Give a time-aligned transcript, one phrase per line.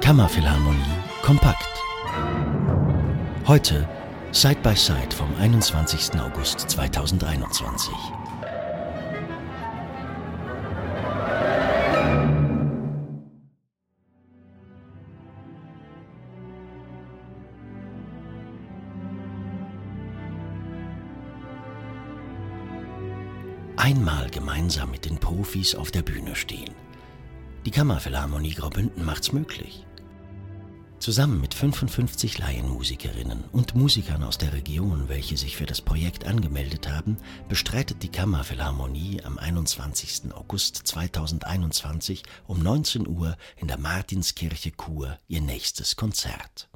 [0.00, 0.76] Kammerphilharmonie
[1.22, 1.68] kompakt.
[3.46, 3.88] Heute
[4.32, 6.20] Side by Side vom 21.
[6.20, 7.94] August 2021.
[23.76, 26.85] Einmal gemeinsam mit den Profis auf der Bühne stehen.
[27.66, 29.84] Die Kammerphilharmonie Graubünden macht's möglich.
[31.00, 36.88] Zusammen mit 55 Laienmusikerinnen und Musikern aus der Region, welche sich für das Projekt angemeldet
[36.88, 37.16] haben,
[37.48, 40.32] bestreitet die Kammerphilharmonie am 21.
[40.32, 46.68] August 2021 um 19 Uhr in der Martinskirche Chur ihr nächstes Konzert.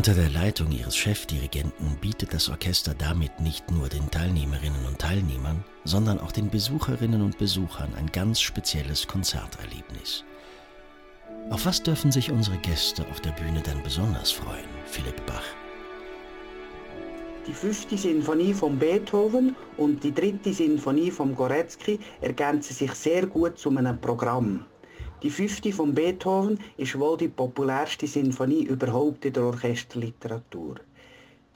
[0.00, 5.62] Unter der Leitung ihres Chefdirigenten bietet das Orchester damit nicht nur den Teilnehmerinnen und Teilnehmern,
[5.84, 10.24] sondern auch den Besucherinnen und Besuchern ein ganz spezielles Konzerterlebnis.
[11.50, 15.44] Auf was dürfen sich unsere Gäste auf der Bühne dann besonders freuen, Philipp Bach?
[17.46, 23.58] Die fünfte Sinfonie von Beethoven und die dritte Sinfonie von Goretzky ergänzen sich sehr gut
[23.58, 24.64] zu einem Programm.
[25.22, 30.76] Die fünfte von Beethoven ist wohl die populärste Sinfonie überhaupt in der Orchesterliteratur.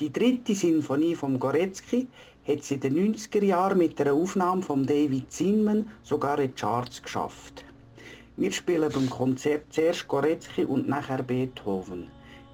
[0.01, 2.07] Die dritte Sinfonie von Goretzky
[2.47, 6.61] hat sie in den 90er Jahren mit der Aufnahme von David Zinman sogar in die
[6.61, 7.65] Charts geschafft.
[8.37, 12.09] Wir spielen beim Konzert zuerst Goretzky und nachher Beethoven.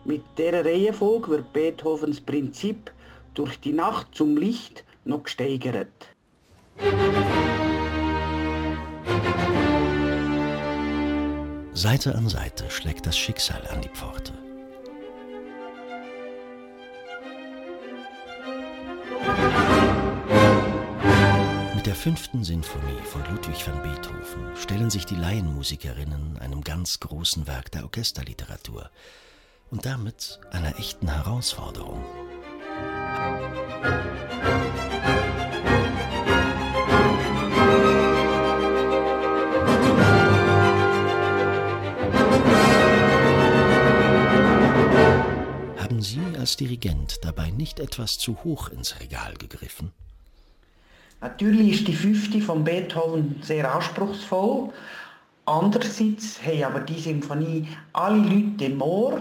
[0.04, 2.92] Mit dieser Reihenfolge wird Beethovens Prinzip
[3.34, 5.88] durch die Nacht zum Licht noch gesteigert.
[11.80, 14.34] Seite an Seite schlägt das Schicksal an die Pforte.
[21.74, 27.46] Mit der fünften Sinfonie von Ludwig van Beethoven stellen sich die Laienmusikerinnen einem ganz großen
[27.46, 28.90] Werk der Orchesterliteratur
[29.70, 32.04] und damit einer echten Herausforderung.
[46.00, 49.92] Haben Sie als Dirigent dabei nicht etwas zu hoch ins Regal gegriffen?
[51.20, 54.70] Natürlich ist die fünfte von Beethoven sehr anspruchsvoll.
[55.44, 59.20] Andererseits haben aber die Symphonie alle Leute im Ohr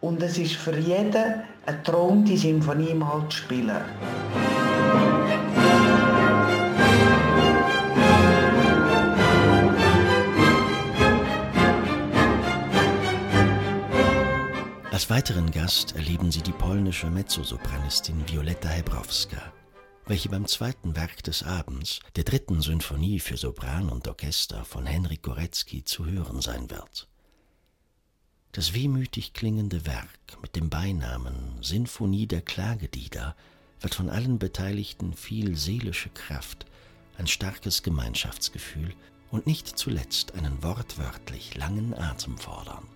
[0.00, 3.80] und es ist für jeden ein Traum, die Symphonie mal zu spielen.
[14.96, 19.52] Als weiteren Gast erleben Sie die polnische Mezzosopranistin Violetta Hebrowska,
[20.06, 25.22] welche beim zweiten Werk des Abends, der dritten Sinfonie für Sopran und Orchester von Henryk
[25.22, 27.08] Gorecki, zu hören sein wird.
[28.52, 33.36] Das wehmütig klingende Werk mit dem Beinamen Sinfonie der Klagelieder
[33.82, 36.64] wird von allen Beteiligten viel seelische Kraft,
[37.18, 38.94] ein starkes Gemeinschaftsgefühl
[39.30, 42.95] und nicht zuletzt einen wortwörtlich langen Atem fordern.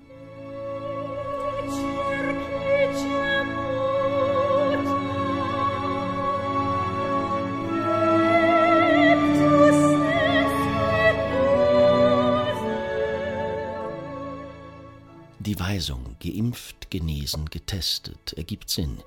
[15.51, 19.03] Die Weisung geimpft, genesen, getestet ergibt Sinn,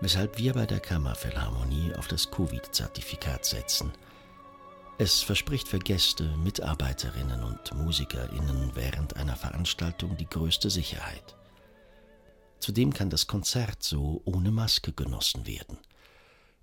[0.00, 3.92] weshalb wir bei der Kammerphilharmonie auf das Covid-Zertifikat setzen.
[4.96, 11.36] Es verspricht für Gäste, Mitarbeiterinnen und Musikerinnen während einer Veranstaltung die größte Sicherheit.
[12.60, 15.78] Zudem kann das Konzert so ohne Maske genossen werden.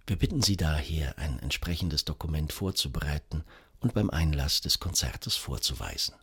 [0.05, 3.43] Wir bitten Sie daher, ein entsprechendes Dokument vorzubereiten
[3.79, 6.15] und beim Einlass des Konzertes vorzuweisen.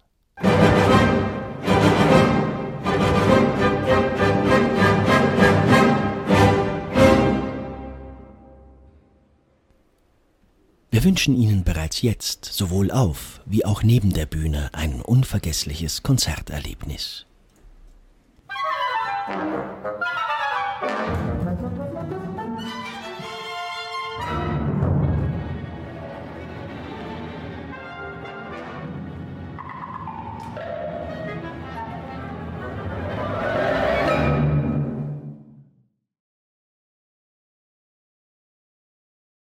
[10.92, 17.24] Wir wünschen Ihnen bereits jetzt sowohl auf wie auch neben der Bühne ein unvergessliches Konzerterlebnis.
[19.26, 21.29] thank you.